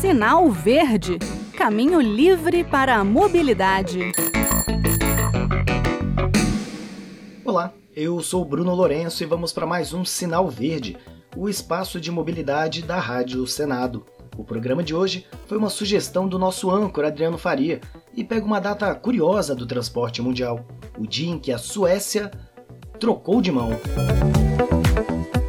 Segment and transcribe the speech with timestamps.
[0.00, 1.18] Sinal Verde
[1.58, 4.12] Caminho livre para a mobilidade.
[7.44, 10.96] Olá, eu sou Bruno Lourenço e vamos para mais um Sinal Verde,
[11.36, 14.06] o espaço de mobilidade da Rádio Senado.
[14.36, 17.80] O programa de hoje foi uma sugestão do nosso âncora Adriano Faria
[18.14, 20.64] e pega uma data curiosa do transporte mundial,
[20.96, 22.30] o dia em que a Suécia
[23.00, 23.70] trocou de mão.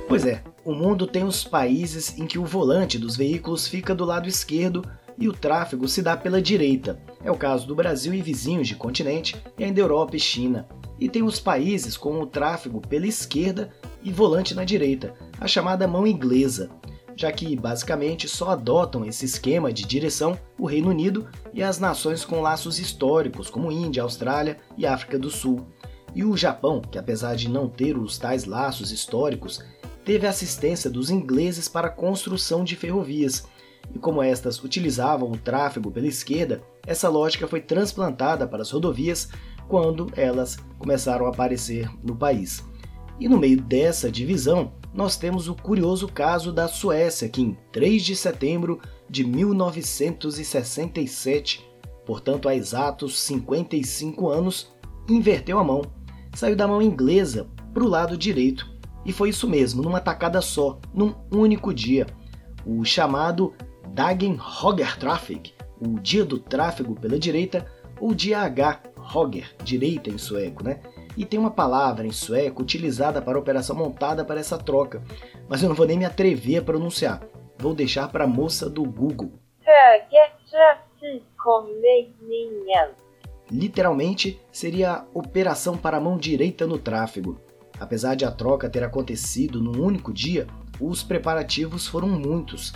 [0.08, 4.06] Pois é, o mundo tem os países em que o volante dos veículos fica do
[4.06, 4.84] lado esquerdo
[5.18, 7.02] e o tráfego se dá pela direita.
[7.24, 10.68] É o caso do Brasil e vizinhos de continente, e ainda Europa e China.
[11.00, 13.72] E tem os países com o tráfego pela esquerda
[14.04, 16.70] e volante na direita, a chamada mão inglesa
[17.16, 22.24] já que basicamente só adotam esse esquema de direção o Reino Unido e as nações
[22.24, 25.68] com laços históricos, como Índia, Austrália e África do Sul.
[26.16, 29.62] E o Japão, que apesar de não ter os tais laços históricos,
[30.10, 33.46] teve assistência dos ingleses para a construção de ferrovias.
[33.94, 39.30] E como estas utilizavam o tráfego pela esquerda, essa lógica foi transplantada para as rodovias
[39.68, 42.66] quando elas começaram a aparecer no país.
[43.20, 48.04] E no meio dessa divisão, nós temos o curioso caso da Suécia, que em 3
[48.04, 51.64] de setembro de 1967,
[52.04, 54.74] portanto há exatos 55 anos,
[55.08, 55.84] inverteu a mão,
[56.34, 58.79] saiu da mão inglesa para o lado direito.
[59.10, 62.06] E foi isso mesmo, numa tacada só, num único dia.
[62.64, 63.56] O chamado
[63.88, 67.66] Dagen Hogger Traffic, o dia do tráfego pela direita,
[68.00, 68.84] ou dia H,
[69.16, 70.80] Hogger, direita em sueco, né?
[71.18, 75.02] E tem uma palavra em sueco utilizada para a operação montada para essa troca,
[75.50, 77.20] mas eu não vou nem me atrever a pronunciar.
[77.58, 79.32] Vou deixar para a moça do Google.
[83.52, 87.49] Literalmente seria operação para a mão direita no tráfego.
[87.80, 90.48] Apesar de a troca ter acontecido num único dia,
[90.80, 92.74] os preparativos foram muitos.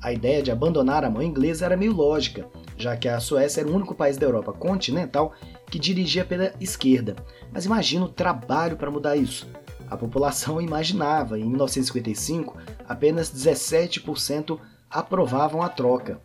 [0.00, 3.68] A ideia de abandonar a mão inglesa era meio lógica, já que a Suécia era
[3.68, 5.32] o único país da Europa continental
[5.70, 7.16] que dirigia pela esquerda.
[7.52, 9.48] Mas imagina o trabalho para mudar isso.
[9.88, 12.56] A população imaginava, em 1955,
[12.88, 14.58] apenas 17%
[14.90, 16.20] aprovavam a troca.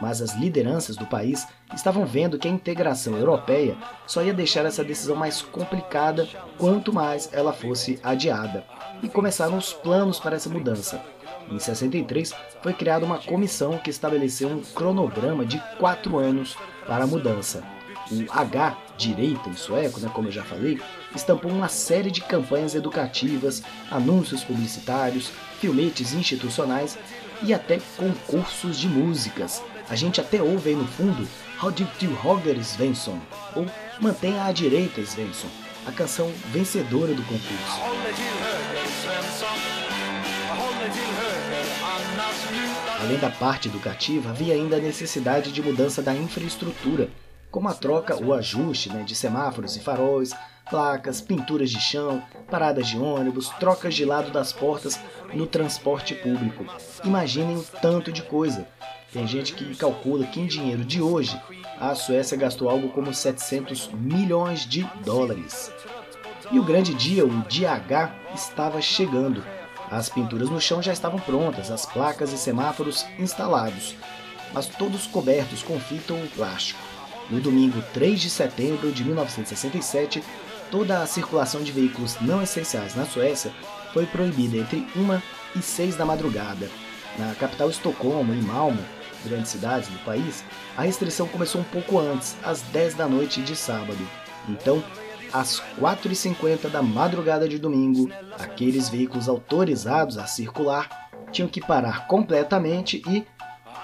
[0.00, 4.82] Mas as lideranças do país estavam vendo que a integração europeia só ia deixar essa
[4.82, 8.64] decisão mais complicada quanto mais ela fosse adiada.
[9.02, 11.02] E começaram os planos para essa mudança.
[11.50, 16.56] Em 63, foi criada uma comissão que estabeleceu um cronograma de quatro anos
[16.86, 17.62] para a mudança.
[18.10, 20.80] O H, direita em sueco, né, como eu já falei,
[21.14, 25.30] estampou uma série de campanhas educativas, anúncios publicitários,
[25.60, 26.98] filmetes institucionais
[27.42, 29.62] e até concursos de músicas.
[29.90, 31.28] A gente até ouve aí no fundo
[31.60, 33.18] How Did You Roger Svensson,
[33.56, 33.66] ou
[34.00, 35.48] Mantenha à Direita Svensson,
[35.84, 37.80] a canção vencedora do concurso.
[43.00, 47.08] Além da parte educativa, havia ainda a necessidade de mudança da infraestrutura,
[47.50, 50.30] como a troca ou ajuste né, de semáforos e faróis,
[50.70, 55.00] placas, pinturas de chão, paradas de ônibus, trocas de lado das portas
[55.34, 56.64] no transporte público.
[57.04, 58.68] Imaginem o tanto de coisa.
[59.12, 61.40] Tem gente que calcula que em dinheiro de hoje
[61.80, 65.72] a Suécia gastou algo como 700 milhões de dólares.
[66.52, 69.44] E o grande dia, o dia H, estava chegando.
[69.90, 73.96] As pinturas no chão já estavam prontas, as placas e semáforos instalados,
[74.52, 76.80] mas todos cobertos com fita ou plástico.
[77.28, 80.22] No domingo 3 de setembro de 1967,
[80.70, 83.52] toda a circulação de veículos não essenciais na Suécia
[83.92, 85.20] foi proibida entre 1
[85.58, 86.70] e 6 da madrugada.
[87.18, 88.84] Na capital Estocolmo e Malmo,
[89.24, 90.44] grandes cidades do país,
[90.76, 93.98] a restrição começou um pouco antes, às 10 da noite de sábado.
[94.48, 94.82] Então,
[95.32, 103.02] às 4h50 da madrugada de domingo, aqueles veículos autorizados a circular tinham que parar completamente
[103.08, 103.24] e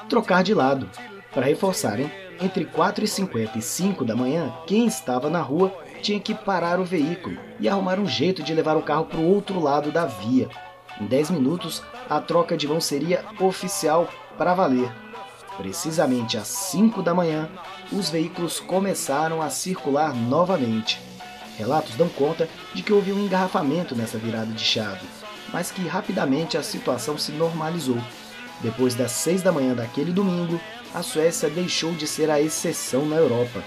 [0.08, 0.90] trocar de lado.
[1.32, 2.10] Para reforçarem,
[2.40, 5.72] entre 4h50 e 5 da manhã, quem estava na rua
[6.02, 9.34] tinha que parar o veículo e arrumar um jeito de levar o carro para o
[9.34, 10.48] outro lado da via.
[11.00, 14.90] Em 10 minutos, a troca de mão seria oficial para valer.
[15.56, 17.48] Precisamente às 5 da manhã,
[17.90, 21.00] os veículos começaram a circular novamente.
[21.56, 25.06] Relatos dão conta de que houve um engarrafamento nessa virada de chave,
[25.52, 27.98] mas que rapidamente a situação se normalizou.
[28.60, 30.60] Depois das seis da manhã daquele domingo,
[30.94, 33.62] a Suécia deixou de ser a exceção na Europa.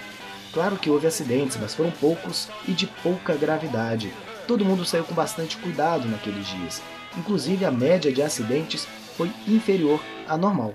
[0.53, 4.13] Claro que houve acidentes, mas foram poucos e de pouca gravidade.
[4.47, 6.81] Todo mundo saiu com bastante cuidado naqueles dias.
[7.18, 8.88] Inclusive, a média de acidentes
[9.19, 10.74] foi inferior à normal.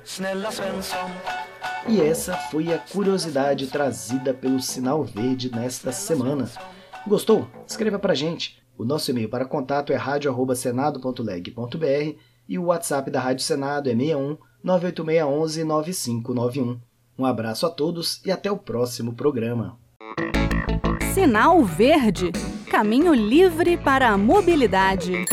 [1.89, 6.47] E essa foi a curiosidade trazida pelo Sinal Verde nesta semana.
[7.07, 7.49] Gostou?
[7.67, 8.63] Escreva pra gente.
[8.77, 14.37] O nosso e-mail para contato é radio@senado.leg.br e o WhatsApp da Rádio Senado é 61
[14.63, 16.79] 98611 9591.
[17.19, 19.79] Um abraço a todos e até o próximo programa.
[21.15, 22.31] Sinal Verde
[22.71, 25.25] Caminho livre para a mobilidade.